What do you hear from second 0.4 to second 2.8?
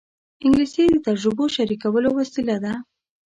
انګلیسي د تجربو شریکولو وسیله ده